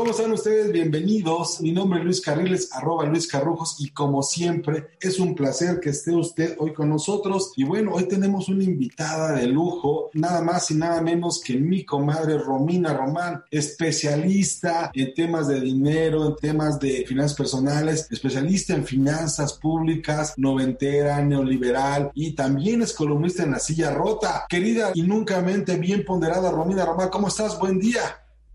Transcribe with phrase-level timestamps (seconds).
[0.00, 0.72] ¿Cómo están ustedes?
[0.72, 1.60] Bienvenidos.
[1.60, 5.90] Mi nombre es Luis Carriles, arroba Luis Carrujos, y como siempre, es un placer que
[5.90, 7.52] esté usted hoy con nosotros.
[7.54, 11.84] Y bueno, hoy tenemos una invitada de lujo, nada más y nada menos que mi
[11.84, 18.86] comadre Romina Román, especialista en temas de dinero, en temas de finanzas personales, especialista en
[18.86, 24.46] finanzas públicas, noventera, neoliberal, y también es columnista en La Silla Rota.
[24.48, 27.58] Querida y nunca mente bien ponderada Romina Román, ¿cómo estás?
[27.58, 28.00] Buen día.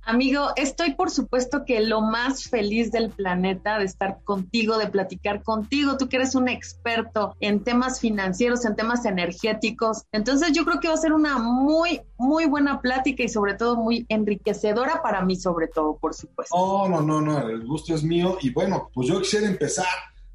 [0.08, 5.42] Amigo, estoy por supuesto que lo más feliz del planeta de estar contigo, de platicar
[5.42, 5.98] contigo.
[5.98, 10.04] Tú que eres un experto en temas financieros, en temas energéticos.
[10.12, 13.78] Entonces yo creo que va a ser una muy, muy buena plática y sobre todo
[13.78, 16.56] muy enriquecedora para mí, sobre todo, por supuesto.
[16.56, 18.38] Oh, no, no, no, el gusto es mío.
[18.42, 19.88] Y bueno, pues yo quisiera empezar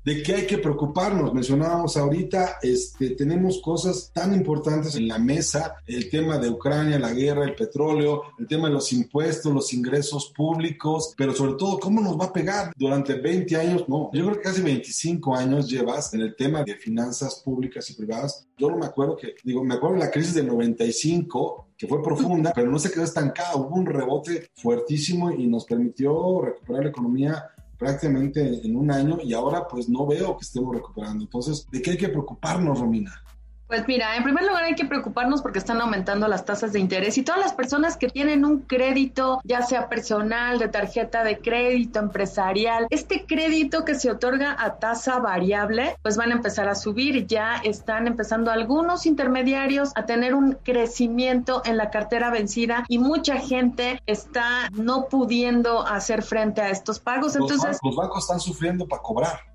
[0.04, 1.34] de qué hay que preocuparnos.
[1.34, 7.12] Mencionábamos ahorita, este, tenemos cosas tan importantes en la mesa, el tema de Ucrania, la
[7.12, 12.00] guerra, el petróleo, el tema de los impuestos, los ingresos públicos, pero sobre todo, ¿cómo
[12.00, 13.88] nos va a pegar durante 20 años?
[13.88, 17.94] No, yo creo que casi 25 años llevas en el tema de finanzas públicas y
[17.94, 18.46] privadas.
[18.56, 22.02] Yo no me acuerdo que, digo, me acuerdo de la crisis del 95, que fue
[22.02, 26.90] profunda, pero no se quedó estancada, hubo un rebote fuertísimo y nos permitió recuperar la
[26.90, 31.24] economía prácticamente en un año y ahora pues no veo que estemos recuperando.
[31.24, 33.24] Entonces, ¿de qué hay que preocuparnos, Romina?
[33.70, 37.16] Pues mira, en primer lugar hay que preocuparnos porque están aumentando las tasas de interés
[37.18, 42.00] y todas las personas que tienen un crédito, ya sea personal, de tarjeta de crédito,
[42.00, 47.28] empresarial, este crédito que se otorga a tasa variable, pues van a empezar a subir.
[47.28, 53.36] Ya están empezando algunos intermediarios a tener un crecimiento en la cartera vencida y mucha
[53.36, 57.36] gente está no pudiendo hacer frente a estos pagos.
[57.36, 59.49] Los, Entonces, los bancos están sufriendo para cobrar.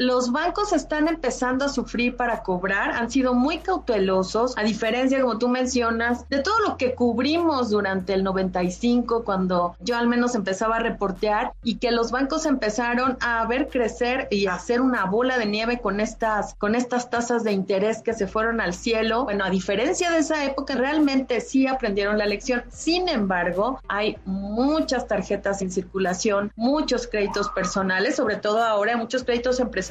[0.00, 5.36] Los bancos están empezando a sufrir para cobrar, han sido muy cautelosos, a diferencia, como
[5.36, 10.76] tú mencionas, de todo lo que cubrimos durante el 95, cuando yo al menos empezaba
[10.76, 15.36] a reportear y que los bancos empezaron a ver crecer y a hacer una bola
[15.36, 19.24] de nieve con estas, con estas tasas de interés que se fueron al cielo.
[19.24, 22.62] Bueno, a diferencia de esa época, realmente sí aprendieron la lección.
[22.70, 29.60] Sin embargo, hay muchas tarjetas en circulación, muchos créditos personales, sobre todo ahora, muchos créditos
[29.60, 29.89] empresariales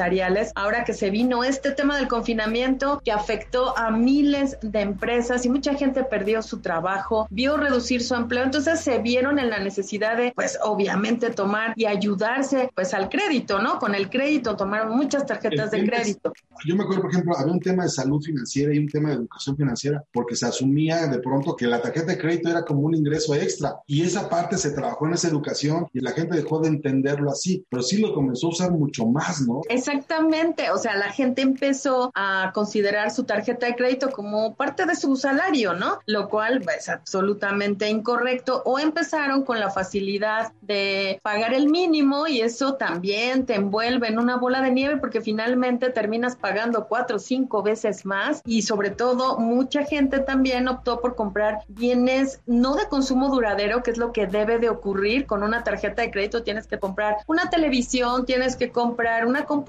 [0.56, 5.50] ahora que se vino este tema del confinamiento que afectó a miles de empresas y
[5.50, 10.16] mucha gente perdió su trabajo, vio reducir su empleo, entonces se vieron en la necesidad
[10.16, 13.80] de, pues obviamente tomar y ayudarse pues al crédito, ¿no?
[13.80, 16.32] Con el crédito tomaron muchas tarjetas de crédito.
[16.66, 19.16] Yo me acuerdo, por ejemplo, había un tema de salud financiera y un tema de
[19.16, 22.96] educación financiera porque se asumía de pronto que la tarjeta de crédito era como un
[22.96, 26.70] ingreso extra y esa parte se trabajó en esa educación y la gente dejó de
[26.70, 29.62] entenderlo así, pero sí lo comenzó a usar mucho más, ¿no?
[29.90, 34.96] Exactamente, o sea, la gente empezó a considerar su tarjeta de crédito como parte de
[34.96, 36.00] su salario, ¿no?
[36.06, 38.62] Lo cual es absolutamente incorrecto.
[38.66, 44.20] O empezaron con la facilidad de pagar el mínimo y eso también te envuelve en
[44.20, 48.92] una bola de nieve porque finalmente terminas pagando cuatro o cinco veces más y sobre
[48.92, 54.14] todo mucha gente también optó por comprar bienes no de consumo duradero, que es lo
[54.14, 56.44] que debe de ocurrir con una tarjeta de crédito.
[56.44, 59.69] Tienes que comprar una televisión, tienes que comprar una computadora,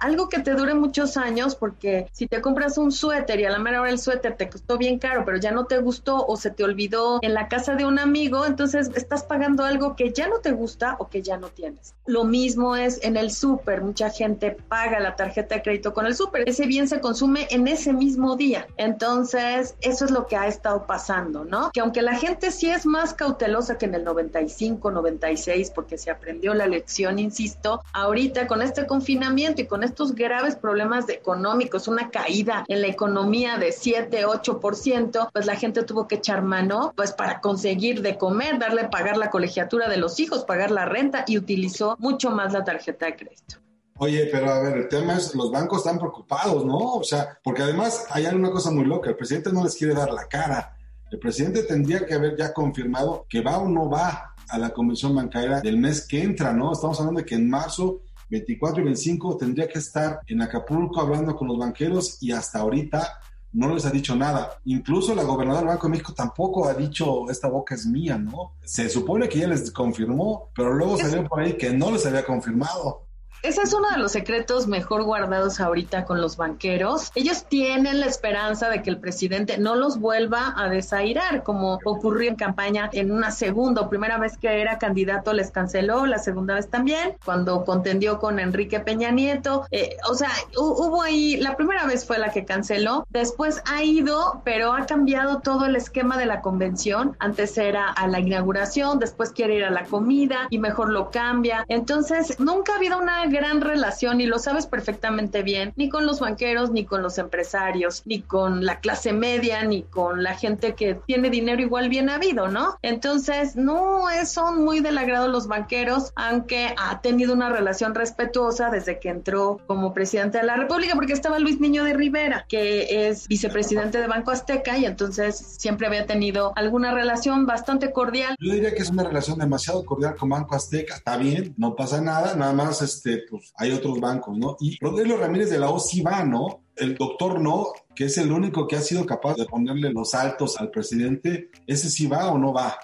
[0.00, 3.58] algo que te dure muchos años, porque si te compras un suéter y a la
[3.58, 6.50] mera hora el suéter te costó bien caro, pero ya no te gustó o se
[6.50, 10.38] te olvidó en la casa de un amigo, entonces estás pagando algo que ya no
[10.38, 11.94] te gusta o que ya no tienes.
[12.06, 16.14] Lo mismo es en el súper, mucha gente paga la tarjeta de crédito con el
[16.14, 18.66] súper, ese bien se consume en ese mismo día.
[18.76, 21.70] Entonces, eso es lo que ha estado pasando, ¿no?
[21.72, 26.10] Que aunque la gente sí es más cautelosa que en el 95, 96, porque se
[26.10, 32.10] aprendió la lección, insisto, ahorita con este confinamiento y con estos graves problemas económicos, una
[32.10, 37.12] caída en la economía de 7, 8%, pues la gente tuvo que echar mano pues
[37.12, 41.36] para conseguir de comer, darle pagar la colegiatura de los hijos, pagar la renta y
[41.36, 43.56] utilizó mucho más la tarjeta de crédito.
[43.98, 46.94] Oye, pero a ver, el tema es, los bancos están preocupados, ¿no?
[46.94, 50.10] O sea, porque además hay una cosa muy loca, el presidente no les quiere dar
[50.10, 50.78] la cara.
[51.10, 55.14] El presidente tendría que haber ya confirmado que va o no va a la Comisión
[55.14, 56.72] Bancaria del mes que entra, ¿no?
[56.72, 58.00] Estamos hablando de que en marzo
[58.30, 63.20] 24 y 25 tendría que estar en Acapulco hablando con los banqueros y hasta ahorita
[63.54, 64.58] no les ha dicho nada.
[64.64, 68.52] Incluso la gobernadora del Banco de México tampoco ha dicho esta boca es mía, ¿no?
[68.64, 72.24] Se supone que ya les confirmó, pero luego salió por ahí que no les había
[72.24, 73.03] confirmado.
[73.44, 77.12] Ese es uno de los secretos mejor guardados ahorita con los banqueros.
[77.14, 82.30] Ellos tienen la esperanza de que el presidente no los vuelva a desairar, como ocurrió
[82.30, 86.54] en campaña en una segunda o primera vez que era candidato les canceló, la segunda
[86.54, 89.66] vez también, cuando contendió con Enrique Peña Nieto.
[89.70, 94.40] Eh, o sea, hubo ahí, la primera vez fue la que canceló, después ha ido,
[94.46, 97.14] pero ha cambiado todo el esquema de la convención.
[97.18, 101.66] Antes era a la inauguración, después quiere ir a la comida y mejor lo cambia.
[101.68, 106.20] Entonces, nunca ha habido una gran relación y lo sabes perfectamente bien, ni con los
[106.20, 110.94] banqueros, ni con los empresarios, ni con la clase media, ni con la gente que
[111.06, 112.78] tiene dinero igual bien habido, ¿no?
[112.82, 118.98] Entonces, no son muy del agrado los banqueros, aunque ha tenido una relación respetuosa desde
[119.00, 123.26] que entró como presidente de la República, porque estaba Luis Niño de Rivera, que es
[123.28, 128.36] vicepresidente de Banco Azteca y entonces siempre había tenido alguna relación bastante cordial.
[128.38, 132.00] Yo diría que es una relación demasiado cordial con Banco Azteca, está bien, no pasa
[132.00, 134.56] nada, nada más este pues hay otros bancos, ¿no?
[134.60, 136.62] Y Rogelio Ramírez de la O sí va, ¿no?
[136.76, 140.60] El doctor no, que es el único que ha sido capaz de ponerle los altos
[140.60, 142.76] al presidente, ¿ese sí va o no va?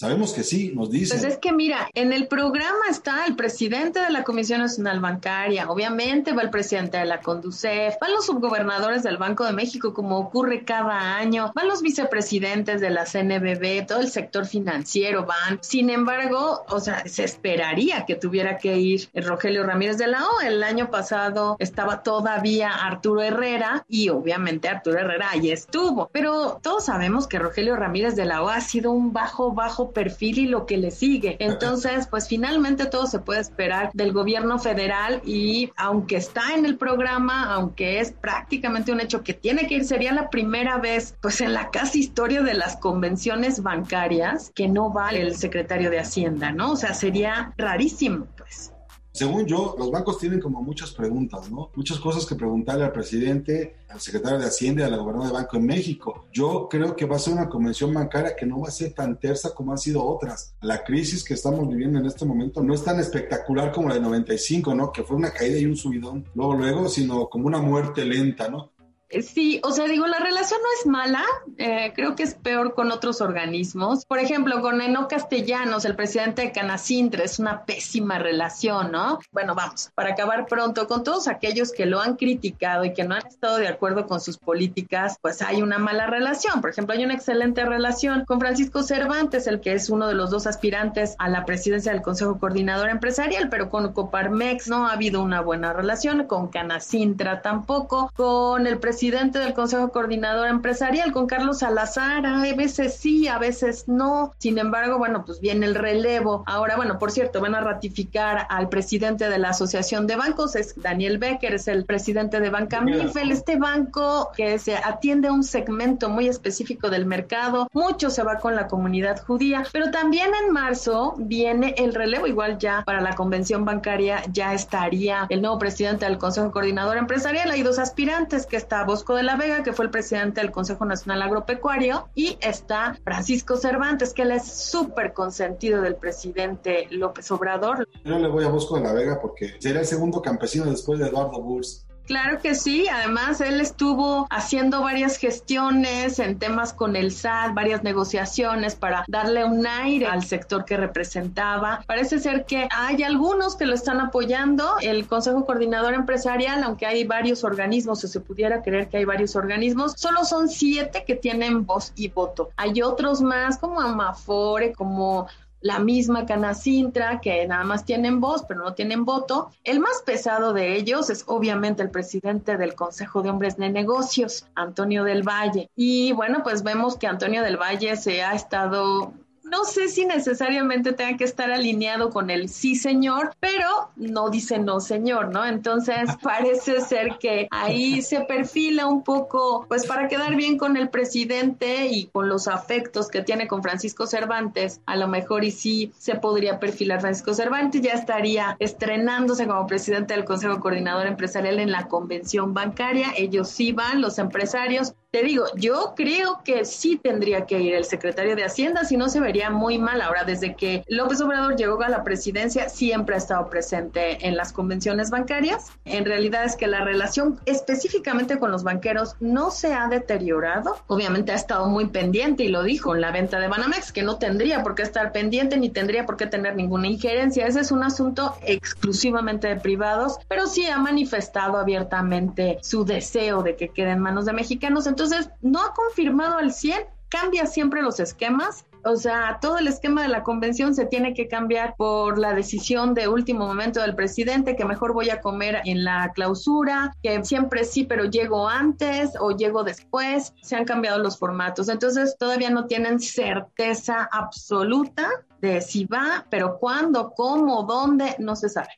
[0.00, 1.20] Sabemos que sí, nos dicen.
[1.20, 5.68] Pues es que mira, en el programa está el presidente de la Comisión Nacional Bancaria,
[5.68, 10.16] obviamente va el presidente de la Conducef, van los subgobernadores del Banco de México como
[10.16, 15.58] ocurre cada año, van los vicepresidentes de la CNBB, todo el sector financiero van.
[15.60, 20.24] Sin embargo, o sea, se esperaría que tuviera que ir el Rogelio Ramírez de la
[20.24, 20.40] O.
[20.40, 26.08] El año pasado estaba todavía Arturo Herrera y obviamente Arturo Herrera ahí estuvo.
[26.10, 30.38] Pero todos sabemos que Rogelio Ramírez de la O ha sido un bajo, bajo perfil
[30.38, 31.36] y lo que le sigue.
[31.38, 36.76] Entonces, pues finalmente todo se puede esperar del gobierno federal y aunque está en el
[36.76, 41.40] programa, aunque es prácticamente un hecho que tiene que ir, sería la primera vez, pues
[41.40, 46.52] en la casi historia de las convenciones bancarias que no va el secretario de Hacienda,
[46.52, 46.72] ¿no?
[46.72, 48.72] O sea, sería rarísimo, pues.
[49.12, 51.70] Según yo, los bancos tienen como muchas preguntas, ¿no?
[51.74, 55.34] Muchas cosas que preguntarle al presidente, al secretario de Hacienda y a la gobernadora de
[55.34, 56.26] Banco en México.
[56.32, 59.18] Yo creo que va a ser una convención bancaria que no va a ser tan
[59.18, 60.54] tersa como han sido otras.
[60.60, 64.00] La crisis que estamos viviendo en este momento no es tan espectacular como la de
[64.00, 64.92] 95, ¿no?
[64.92, 68.70] Que fue una caída y un subidón luego, luego, sino como una muerte lenta, ¿no?
[69.10, 71.24] Sí, o sea, digo, la relación no es mala,
[71.58, 74.04] eh, creo que es peor con otros organismos.
[74.04, 79.18] Por ejemplo, con Eno Castellanos, el presidente de Canacintre, es una pésima relación, ¿no?
[79.32, 83.16] Bueno, vamos, para acabar pronto, con todos aquellos que lo han criticado y que no
[83.16, 86.60] han estado de acuerdo con sus políticas, pues hay una mala relación.
[86.60, 90.30] Por ejemplo, hay una excelente relación con Francisco Cervantes, el que es uno de los
[90.30, 95.20] dos aspirantes a la presidencia del Consejo Coordinador Empresarial, pero con Coparmex no ha habido
[95.20, 101.26] una buena relación, con Canacintra tampoco, con el presidente presidente del Consejo Coordinador Empresarial, con
[101.26, 104.34] Carlos Salazar, a veces sí, a veces no.
[104.36, 106.44] Sin embargo, bueno, pues viene el relevo.
[106.46, 110.74] Ahora, bueno, por cierto, van a ratificar al presidente de la Asociación de Bancos, es
[110.76, 115.44] Daniel Becker, es el presidente de Banca Mifel, este banco que se atiende a un
[115.44, 120.52] segmento muy específico del mercado, mucho se va con la comunidad judía, pero también en
[120.52, 126.04] marzo viene el relevo, igual ya para la convención bancaria ya estaría el nuevo presidente
[126.04, 129.84] del Consejo Coordinador Empresarial, hay dos aspirantes que está Bosco de la Vega, que fue
[129.84, 135.80] el presidente del Consejo Nacional Agropecuario, y está Francisco Cervantes, que él es súper consentido
[135.80, 137.88] del presidente López Obrador.
[138.04, 141.06] Yo le voy a Bosco de la Vega porque será el segundo campesino después de
[141.06, 141.86] Eduardo Burs.
[142.10, 147.84] Claro que sí, además él estuvo haciendo varias gestiones en temas con el SAT, varias
[147.84, 151.84] negociaciones para darle un aire al sector que representaba.
[151.86, 157.04] Parece ser que hay algunos que lo están apoyando, el Consejo Coordinador Empresarial, aunque hay
[157.04, 161.64] varios organismos, o se pudiera creer que hay varios organismos, solo son siete que tienen
[161.64, 162.50] voz y voto.
[162.56, 165.28] Hay otros más como Amafore, como
[165.60, 169.50] la misma Canacintra, que nada más tienen voz, pero no tienen voto.
[169.64, 174.46] El más pesado de ellos es obviamente el presidente del Consejo de Hombres de Negocios,
[174.54, 175.70] Antonio del Valle.
[175.76, 179.12] Y bueno, pues vemos que Antonio del Valle se ha estado
[179.50, 184.58] no sé si necesariamente tenga que estar alineado con el sí señor, pero no dice
[184.58, 185.44] no señor, ¿no?
[185.44, 190.88] Entonces parece ser que ahí se perfila un poco, pues para quedar bien con el
[190.88, 195.92] presidente y con los afectos que tiene con Francisco Cervantes, a lo mejor y sí
[195.98, 201.72] se podría perfilar Francisco Cervantes, ya estaría estrenándose como presidente del Consejo Coordinador Empresarial en
[201.72, 204.94] la convención bancaria, ellos sí van, los empresarios.
[205.10, 209.08] Te digo, yo creo que sí tendría que ir el secretario de Hacienda, si no
[209.08, 210.02] se vería muy mal.
[210.02, 214.52] Ahora, desde que López Obrador llegó a la presidencia, siempre ha estado presente en las
[214.52, 215.72] convenciones bancarias.
[215.86, 220.76] En realidad es que la relación específicamente con los banqueros no se ha deteriorado.
[220.88, 224.18] Obviamente ha estado muy pendiente y lo dijo en la venta de Banamex, que no
[224.18, 227.46] tendría por qué estar pendiente ni tendría por qué tener ninguna injerencia.
[227.46, 233.56] Ese es un asunto exclusivamente de privados, pero sí ha manifestado abiertamente su deseo de
[233.56, 234.86] que quede en manos de mexicanos.
[234.86, 238.64] Entonces, no ha confirmado al 100 cambia siempre los esquemas.
[238.84, 242.94] O sea, todo el esquema de la convención se tiene que cambiar por la decisión
[242.94, 247.64] de último momento del presidente, que mejor voy a comer en la clausura, que siempre
[247.64, 250.32] sí, pero llego antes o llego después.
[250.42, 251.68] Se han cambiado los formatos.
[251.68, 255.08] Entonces, todavía no tienen certeza absoluta
[255.40, 258.68] de si va, pero cuándo, cómo, dónde, no se sabe.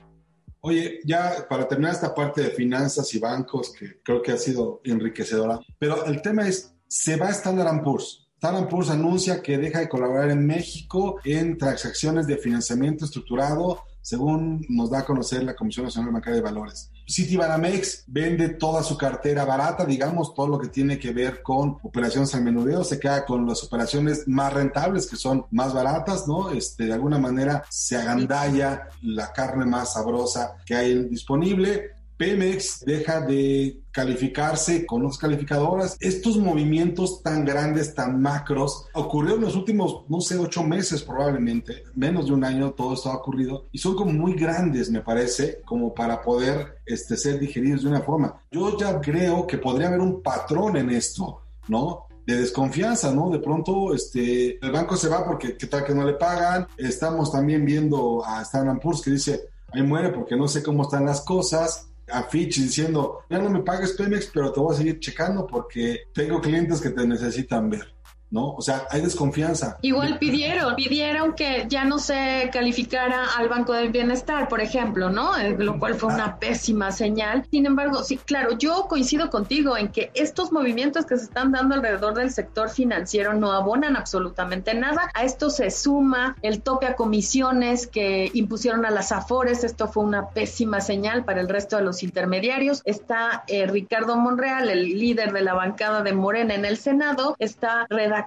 [0.60, 4.80] Oye, ya para terminar esta parte de finanzas y bancos, que creo que ha sido
[4.84, 8.21] enriquecedora, pero el tema es, se va Standard Poor's.
[8.42, 14.66] Standard Poor's anuncia que deja de colaborar en México en transacciones de financiamiento estructurado, según
[14.68, 16.90] nos da a conocer la Comisión Nacional Bancaria de Valores.
[17.08, 22.34] Citibanamex vende toda su cartera barata, digamos, todo lo que tiene que ver con operaciones
[22.34, 26.50] al menudeo, se queda con las operaciones más rentables, que son más baratas, ¿no?
[26.50, 33.20] Este, de alguna manera se agandalla la carne más sabrosa que hay disponible Pemex deja
[33.20, 35.96] de calificarse con las calificadoras.
[35.98, 41.82] Estos movimientos tan grandes, tan macros, ocurrieron en los últimos, no sé, ocho meses probablemente,
[41.96, 45.62] menos de un año todo esto ha ocurrido y son como muy grandes, me parece,
[45.64, 48.40] como para poder este, ser digeridos de una forma.
[48.52, 52.06] Yo ya creo que podría haber un patrón en esto, ¿no?
[52.24, 53.30] de desconfianza, ¿no?
[53.30, 56.68] De pronto este, el banco se va porque qué tal que no le pagan.
[56.78, 61.04] Estamos también viendo a Standard Poor's que dice, ahí muere porque no sé cómo están
[61.04, 64.98] las cosas a Fitch diciendo, ya no me pagues Pemex, pero te voy a seguir
[65.00, 67.94] checando porque tengo clientes que te necesitan ver.
[68.32, 68.54] ¿No?
[68.54, 69.78] O sea, hay desconfianza.
[69.82, 75.36] Igual pidieron, pidieron que ya no se calificara al Banco del Bienestar, por ejemplo, ¿no?
[75.36, 77.46] Eh, lo cual fue una pésima señal.
[77.50, 81.74] Sin embargo, sí, claro, yo coincido contigo en que estos movimientos que se están dando
[81.74, 85.10] alrededor del sector financiero no abonan absolutamente nada.
[85.14, 89.62] A esto se suma el tope a comisiones que impusieron a las AFORES.
[89.62, 92.80] Esto fue una pésima señal para el resto de los intermediarios.
[92.86, 97.86] Está eh, Ricardo Monreal, el líder de la bancada de Morena en el Senado, está
[97.90, 98.21] redactando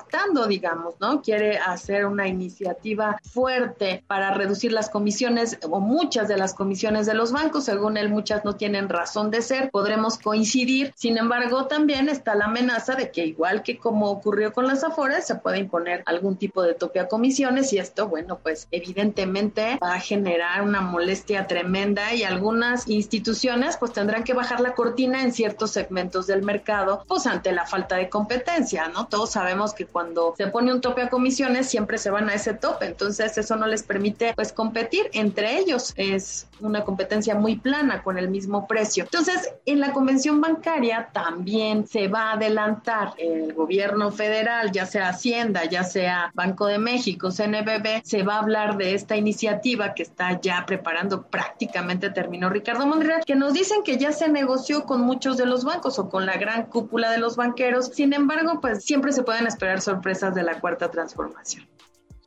[0.47, 1.21] digamos, ¿no?
[1.21, 7.13] Quiere hacer una iniciativa fuerte para reducir las comisiones o muchas de las comisiones de
[7.13, 7.65] los bancos.
[7.65, 9.69] Según él, muchas no tienen razón de ser.
[9.71, 10.93] Podremos coincidir.
[10.95, 15.25] Sin embargo, también está la amenaza de que igual que como ocurrió con las Afores,
[15.25, 19.95] se puede imponer algún tipo de tope a comisiones y esto, bueno, pues evidentemente va
[19.95, 25.33] a generar una molestia tremenda y algunas instituciones pues tendrán que bajar la cortina en
[25.33, 29.07] ciertos segmentos del mercado, pues ante la falta de competencia, ¿no?
[29.07, 32.53] Todos sabemos que cuando se pone un tope a comisiones siempre se van a ese
[32.53, 38.03] tope, entonces eso no les permite pues competir entre ellos, es una competencia muy plana
[38.03, 39.03] con el mismo precio.
[39.03, 45.09] Entonces, en la convención bancaria también se va a adelantar el gobierno federal, ya sea
[45.09, 50.03] Hacienda, ya sea Banco de México, CNBB, se va a hablar de esta iniciativa que
[50.03, 55.01] está ya preparando, prácticamente terminó Ricardo Monreal, que nos dicen que ya se negoció con
[55.01, 58.83] muchos de los bancos o con la gran cúpula de los banqueros, sin embargo, pues
[58.83, 61.67] siempre se pueden esperar sorpresas de la cuarta transformación.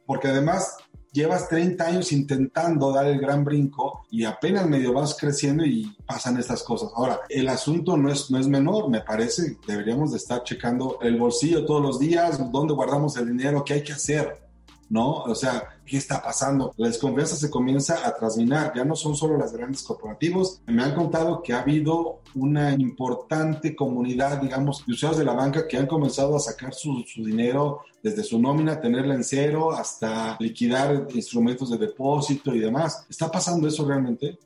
[0.06, 0.78] Porque además
[1.18, 6.38] llevas 30 años intentando dar el gran brinco y apenas medio vas creciendo y pasan
[6.38, 6.90] estas cosas.
[6.94, 11.18] Ahora, el asunto no es, no es menor, me parece, deberíamos de estar checando el
[11.18, 14.47] bolsillo todos los días, dónde guardamos el dinero, qué hay que hacer.
[14.90, 15.22] ¿No?
[15.22, 16.72] O sea, ¿qué está pasando?
[16.76, 20.60] La desconfianza se comienza a trasminar, ya no son solo las grandes corporativos.
[20.66, 25.66] Me han contado que ha habido una importante comunidad, digamos, de usuarios de la banca
[25.66, 30.36] que han comenzado a sacar su, su dinero desde su nómina, tenerla en cero, hasta
[30.40, 33.06] liquidar instrumentos de depósito y demás.
[33.08, 34.38] ¿Está pasando eso realmente?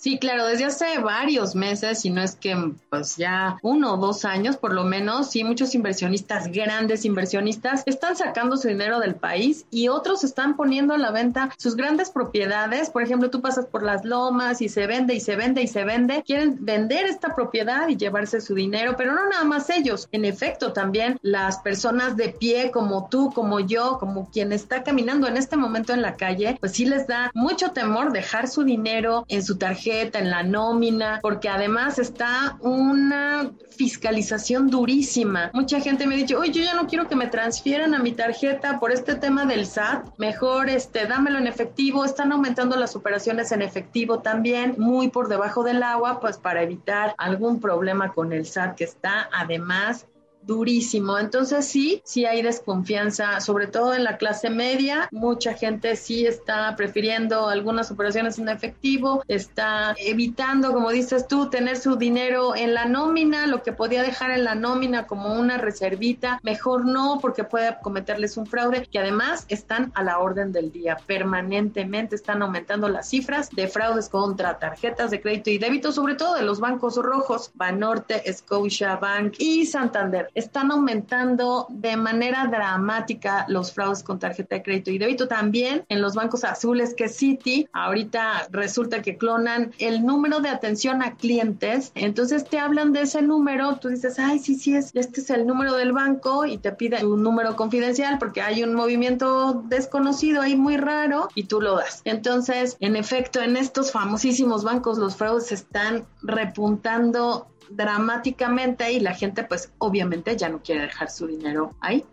[0.00, 2.56] Sí, claro, desde hace varios meses, y no es que
[2.88, 8.16] pues ya uno o dos años por lo menos, sí, muchos inversionistas, grandes inversionistas, están
[8.16, 12.88] sacando su dinero del país y otros están poniendo a la venta sus grandes propiedades.
[12.88, 15.84] Por ejemplo, tú pasas por las lomas y se vende y se vende y se
[15.84, 16.22] vende.
[16.26, 20.08] Quieren vender esta propiedad y llevarse su dinero, pero no nada más ellos.
[20.12, 25.28] En efecto, también las personas de pie como tú, como yo, como quien está caminando
[25.28, 29.26] en este momento en la calle, pues sí les da mucho temor dejar su dinero
[29.28, 35.50] en su tarjeta en la nómina, porque además está una fiscalización durísima.
[35.52, 38.12] Mucha gente me ha dicho, oye, yo ya no quiero que me transfieran a mi
[38.12, 42.04] tarjeta por este tema del SAT, mejor este, dámelo en efectivo.
[42.04, 47.14] Están aumentando las operaciones en efectivo también, muy por debajo del agua, pues para evitar
[47.18, 50.06] algún problema con el SAT que está además
[50.50, 51.16] durísimo.
[51.16, 55.08] Entonces sí, sí hay desconfianza, sobre todo en la clase media.
[55.12, 61.76] Mucha gente sí está prefiriendo algunas operaciones en efectivo, está evitando, como dices tú, tener
[61.76, 66.40] su dinero en la nómina, lo que podía dejar en la nómina como una reservita,
[66.42, 70.96] mejor no porque puede cometerles un fraude, que además están a la orden del día,
[71.06, 76.34] permanentemente están aumentando las cifras de fraudes contra tarjetas de crédito y débito, sobre todo
[76.34, 80.28] de los bancos rojos, Banorte, Scotia Bank y Santander.
[80.40, 86.00] Están aumentando de manera dramática los fraudes con tarjeta de crédito y débito también en
[86.00, 87.68] los bancos azules que Citi.
[87.74, 91.92] Ahorita resulta que clonan el número de atención a clientes.
[91.94, 95.46] Entonces te hablan de ese número, tú dices, ay, sí, sí, es, este es el
[95.46, 100.56] número del banco y te pide un número confidencial porque hay un movimiento desconocido ahí
[100.56, 102.00] muy raro y tú lo das.
[102.04, 109.44] Entonces, en efecto, en estos famosísimos bancos los fraudes están repuntando dramáticamente y la gente
[109.44, 112.04] pues obviamente ya no quiere dejar su dinero ahí.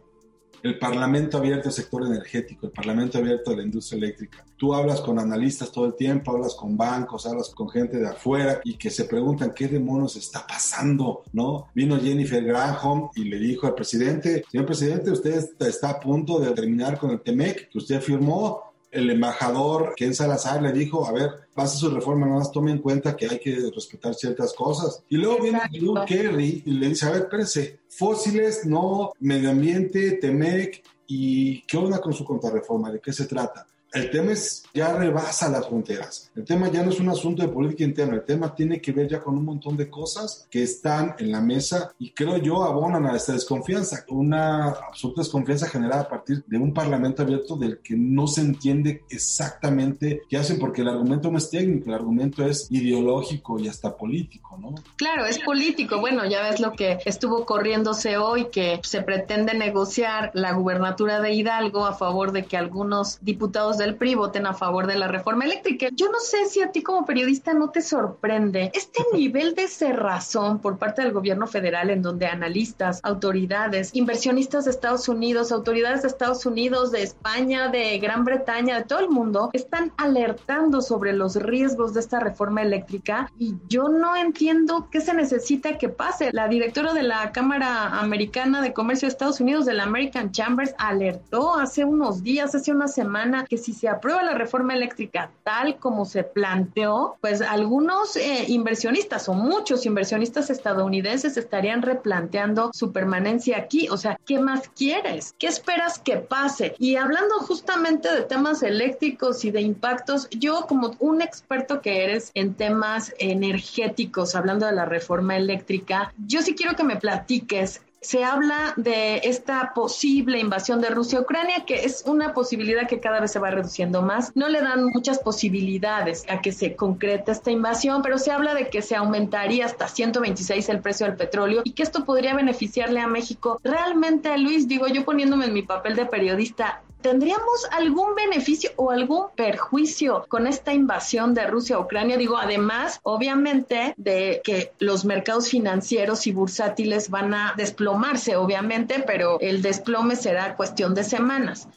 [0.63, 4.43] El Parlamento abierto al sector energético, el Parlamento abierto a la industria eléctrica.
[4.57, 8.59] Tú hablas con analistas todo el tiempo, hablas con bancos, hablas con gente de afuera
[8.63, 11.67] y que se preguntan qué demonios está pasando, ¿no?
[11.75, 16.51] Vino Jennifer Graham y le dijo al presidente, señor presidente, usted está a punto de
[16.51, 21.31] terminar con el TEMEC que usted firmó, el embajador Ken Salazar le dijo, a ver,
[21.53, 25.03] pase su reforma, nada más tome en cuenta que hay que respetar ciertas cosas.
[25.09, 30.13] Y luego viene John Kerry y le dice, a ver, espérese, fósiles, no, medio ambiente,
[30.13, 32.91] TEMEC, ¿y qué onda con su contrarreforma?
[32.91, 33.67] ¿De qué se trata?
[33.93, 36.31] El tema es, ya rebasa las fronteras.
[36.35, 39.07] El tema ya no es un asunto de política interna, el tema tiene que ver
[39.07, 43.05] ya con un montón de cosas que están en la mesa y creo yo abonan
[43.05, 47.95] a esta desconfianza, una absoluta desconfianza generada a partir de un parlamento abierto del que
[47.95, 52.67] no se entiende exactamente qué hacen, porque el argumento no es técnico, el argumento es
[52.69, 54.75] ideológico y hasta político, ¿no?
[54.97, 55.99] Claro, es político.
[55.99, 61.33] Bueno, ya ves lo que estuvo corriéndose hoy, que se pretende negociar la gubernatura de
[61.33, 65.45] Hidalgo a favor de que algunos diputados del PRI voten a favor de la reforma
[65.45, 65.87] eléctrica.
[65.93, 70.59] Yo no sé si a ti como periodista no te sorprende este nivel de cerrazón
[70.59, 76.07] por parte del gobierno federal en donde analistas, autoridades, inversionistas de Estados Unidos, autoridades de
[76.07, 81.35] Estados Unidos, de España, de Gran Bretaña, de todo el mundo, están alertando sobre los
[81.35, 86.31] riesgos de esta reforma eléctrica y yo no entiendo qué se necesita que pase.
[86.33, 90.73] La directora de la Cámara Americana de Comercio de Estados Unidos, de la American Chambers,
[90.77, 95.77] alertó hace unos días, hace una semana, que si se aprueba la reforma eléctrica tal
[95.77, 103.57] como se planteó, pues algunos eh, inversionistas o muchos inversionistas estadounidenses estarían replanteando su permanencia
[103.57, 103.87] aquí.
[103.89, 105.33] O sea, ¿qué más quieres?
[105.37, 106.75] ¿Qué esperas que pase?
[106.79, 112.31] Y hablando justamente de temas eléctricos y de impactos, yo como un experto que eres
[112.33, 118.23] en temas energéticos, hablando de la reforma eléctrica, yo sí quiero que me platiques se
[118.23, 123.19] habla de esta posible invasión de Rusia a Ucrania, que es una posibilidad que cada
[123.19, 124.31] vez se va reduciendo más.
[124.35, 128.69] No le dan muchas posibilidades a que se concrete esta invasión, pero se habla de
[128.69, 133.07] que se aumentaría hasta 126 el precio del petróleo y que esto podría beneficiarle a
[133.07, 133.59] México.
[133.63, 139.27] Realmente, Luis, digo yo poniéndome en mi papel de periodista, ¿Tendríamos algún beneficio o algún
[139.35, 142.17] perjuicio con esta invasión de Rusia a Ucrania?
[142.17, 149.39] Digo, además, obviamente, de que los mercados financieros y bursátiles van a desplomarse, obviamente, pero
[149.39, 151.67] el desplome será cuestión de semanas.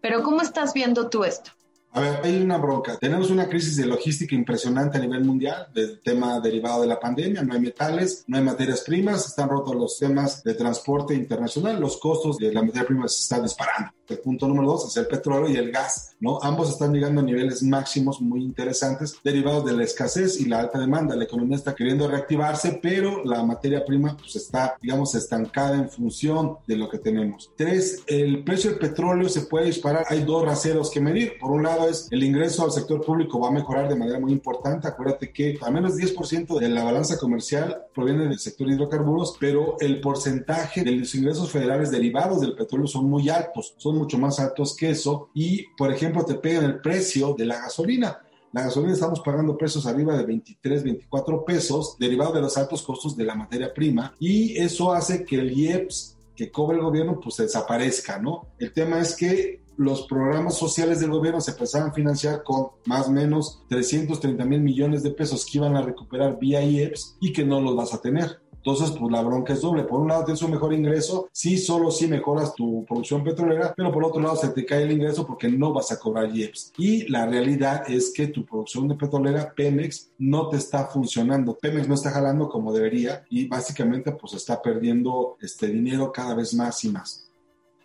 [0.00, 1.50] Pero ¿cómo estás viendo tú esto?
[1.92, 2.96] A ver, hay una bronca.
[2.98, 7.42] Tenemos una crisis de logística impresionante a nivel mundial, del tema derivado de la pandemia.
[7.42, 11.96] No hay metales, no hay materias primas, están rotos los temas de transporte internacional, los
[11.96, 13.97] costos de la materia prima se están disparando.
[14.08, 16.38] El punto número dos es el petróleo y el gas, ¿no?
[16.42, 20.78] Ambos están llegando a niveles máximos muy interesantes derivados de la escasez y la alta
[20.78, 21.14] demanda.
[21.14, 26.56] La economía está queriendo reactivarse, pero la materia prima pues está, digamos, estancada en función
[26.66, 27.50] de lo que tenemos.
[27.56, 30.06] Tres, el precio del petróleo se puede disparar.
[30.08, 31.38] Hay dos raseros que medir.
[31.38, 34.32] Por un lado es el ingreso al sector público va a mejorar de manera muy
[34.32, 34.88] importante.
[34.88, 40.00] Acuérdate que al menos 10% de la balanza comercial proviene del sector hidrocarburos, pero el
[40.00, 43.74] porcentaje de los ingresos federales derivados del petróleo son muy altos.
[43.76, 47.60] Son mucho más altos que eso y, por ejemplo, te pegan el precio de la
[47.60, 48.20] gasolina.
[48.52, 53.16] La gasolina estamos pagando precios arriba de 23, 24 pesos, derivado de los altos costos
[53.16, 57.36] de la materia prima, y eso hace que el IEPS que cobra el gobierno pues
[57.36, 58.46] desaparezca, ¿no?
[58.58, 63.08] El tema es que los programas sociales del gobierno se empezaban a financiar con más
[63.08, 67.44] o menos 330 mil millones de pesos que iban a recuperar vía IEPS y que
[67.44, 68.40] no los vas a tener.
[68.58, 69.84] Entonces, pues la bronca es doble.
[69.84, 73.90] Por un lado tienes un mejor ingreso, sí, solo si mejoras tu producción petrolera, pero
[73.90, 76.72] por otro lado se te cae el ingreso porque no vas a cobrar IEPS.
[76.76, 81.56] Y la realidad es que tu producción de petrolera, Pemex, no te está funcionando.
[81.56, 86.54] Pemex no está jalando como debería y básicamente pues está perdiendo este dinero cada vez
[86.54, 87.27] más y más.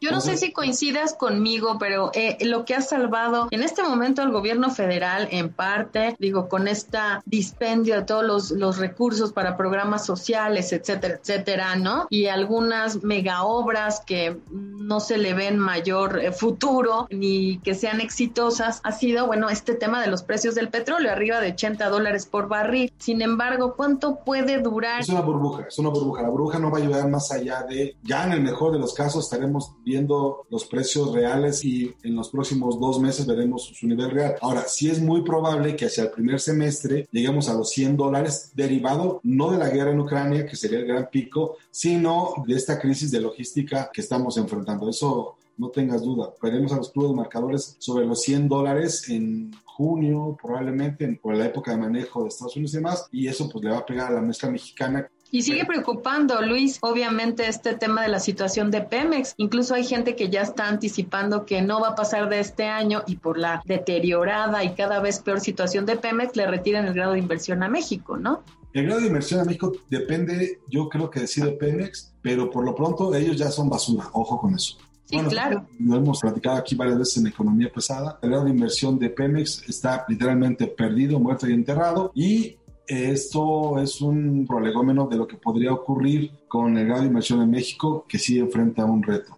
[0.03, 4.21] Yo no sé si coincidas conmigo, pero eh, lo que ha salvado en este momento
[4.21, 9.55] al gobierno federal, en parte, digo, con este dispendio de todos los, los recursos para
[9.55, 12.07] programas sociales, etcétera, etcétera, ¿no?
[12.09, 18.01] Y algunas mega obras que no se le ven mayor eh, futuro ni que sean
[18.01, 22.25] exitosas, ha sido, bueno, este tema de los precios del petróleo, arriba de 80 dólares
[22.25, 22.91] por barril.
[22.97, 24.99] Sin embargo, ¿cuánto puede durar?
[24.99, 26.23] Es una burbuja, es una burbuja.
[26.23, 28.93] La burbuja no va a ayudar más allá de, ya en el mejor de los
[28.93, 34.09] casos estaremos viendo los precios reales y en los próximos dos meses veremos su nivel
[34.09, 34.35] real.
[34.41, 38.51] Ahora, sí es muy probable que hacia el primer semestre lleguemos a los 100 dólares,
[38.55, 42.79] derivado no de la guerra en Ucrania, que sería el gran pico, sino de esta
[42.79, 44.89] crisis de logística que estamos enfrentando.
[44.89, 46.33] Eso no tengas duda.
[46.41, 51.71] Veremos a los clubes marcadores sobre los 100 dólares en junio, probablemente por la época
[51.71, 54.15] de manejo de Estados Unidos y demás, y eso pues le va a pegar a
[54.15, 59.33] la mezcla mexicana y sigue preocupando, Luis, obviamente este tema de la situación de Pemex.
[59.37, 63.01] Incluso hay gente que ya está anticipando que no va a pasar de este año
[63.07, 67.13] y por la deteriorada y cada vez peor situación de Pemex le retiran el grado
[67.13, 68.43] de inversión a México, ¿no?
[68.73, 72.75] El grado de inversión a México depende, yo creo que decide Pemex, pero por lo
[72.75, 74.77] pronto ellos ya son basura, ojo con eso.
[75.05, 75.65] Sí, claro.
[75.79, 78.19] Lo hemos platicado aquí varias veces en Economía Pesada.
[78.21, 82.11] El grado de inversión de Pemex está literalmente perdido, muerto y enterrado.
[82.13, 87.41] Y esto es un prolegómeno de lo que podría ocurrir con el grado de inversión
[87.41, 89.37] en México, que sí enfrenta un reto.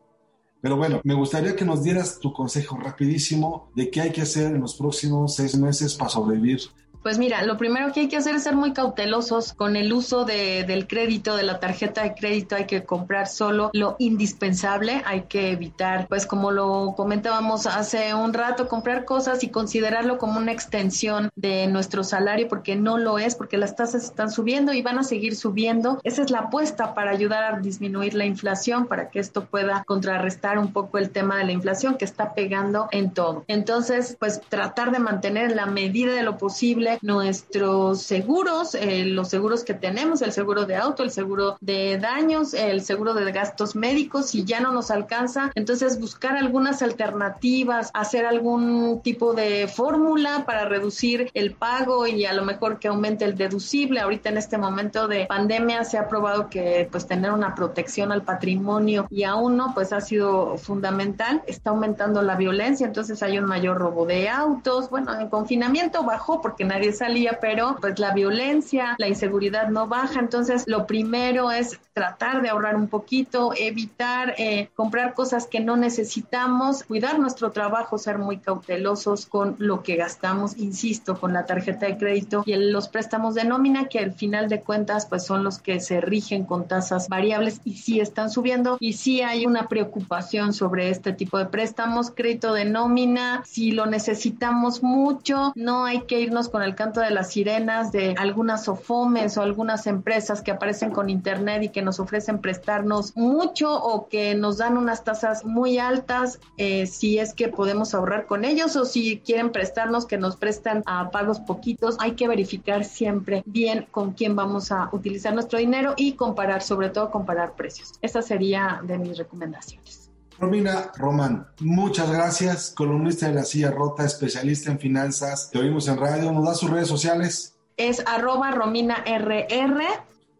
[0.62, 4.47] Pero bueno, me gustaría que nos dieras tu consejo rapidísimo de qué hay que hacer
[4.47, 6.60] en los próximos seis meses para sobrevivir
[7.06, 10.26] pues mira, lo primero que hay que hacer es ser muy cautelosos con el uso
[10.26, 12.56] de, del crédito, de la tarjeta de crédito.
[12.56, 15.04] Hay que comprar solo lo indispensable.
[15.06, 20.39] Hay que evitar, pues como lo comentábamos hace un rato, comprar cosas y considerarlo como
[20.39, 24.82] una extensión de nuestro salario, porque no lo es, porque las tasas están subiendo y
[24.82, 26.00] van a seguir subiendo.
[26.04, 30.58] Esa es la apuesta para ayudar a disminuir la inflación, para que esto pueda contrarrestar
[30.58, 33.44] un poco el tema de la inflación que está pegando en todo.
[33.48, 39.29] Entonces, pues tratar de mantener en la medida de lo posible nuestros seguros, eh, los
[39.29, 43.75] seguros que tenemos, el seguro de auto, el seguro de daños, el seguro de gastos
[43.75, 50.43] médicos, si ya no nos alcanza, entonces buscar algunas alternativas, hacer algún tipo de fórmula
[50.45, 53.99] para reducir el pago y a lo mejor que aumente el deducible.
[53.99, 58.23] Ahorita en este momento de pandemia se ha probado que pues tener una protección al
[58.23, 61.41] patrimonio y aún no, pues ha sido fundamental.
[61.47, 64.89] Está aumentando la violencia, entonces hay un mayor robo de autos.
[64.89, 70.19] Bueno, en confinamiento bajó porque nadie salía, pero pues la violencia, la inseguridad no baja.
[70.19, 75.78] Entonces, lo primero es tratar de ahorrar un poquito, evitar eh, comprar cosas que no
[75.78, 81.86] necesitamos, cuidar nuestro trabajo, ser muy cautelosos con lo que gastamos, insisto, con la tarjeta
[81.86, 85.60] de crédito y los préstamos de nómina, que al final de cuentas, pues son los
[85.60, 90.54] que se rigen con tasas variables y sí están subiendo y sí hay una preocupación
[90.54, 96.19] sobre este tipo de préstamos, crédito de nómina, si lo necesitamos mucho, no hay que
[96.19, 100.91] irnos con el canto de las sirenas de algunas OFOMES o algunas empresas que aparecen
[100.91, 105.78] con internet y que nos ofrecen prestarnos mucho o que nos dan unas tasas muy
[105.78, 110.36] altas eh, si es que podemos ahorrar con ellos o si quieren prestarnos que nos
[110.36, 111.95] prestan a pagos poquitos.
[111.99, 116.89] Hay que verificar siempre bien con quién vamos a utilizar nuestro dinero y comparar, sobre
[116.89, 117.93] todo comparar precios.
[118.01, 120.05] Esa sería de mis recomendaciones.
[120.38, 125.50] Romina Román, muchas gracias, columnista de la silla rota, especialista en finanzas.
[125.50, 127.56] Te oímos en radio, ¿nos da sus redes sociales?
[127.78, 129.82] Es arroba Romina RR.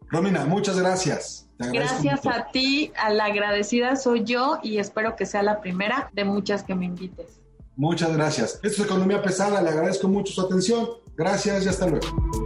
[0.08, 1.48] Romina, muchas gracias.
[1.58, 6.24] Gracias a ti, a la agradecida soy yo y espero que sea la primera de
[6.24, 7.40] muchas que me invites.
[7.76, 8.60] Muchas gracias.
[8.62, 10.86] Esto es Economía Pesada, le agradezco mucho su atención.
[11.16, 12.45] Gracias y hasta luego.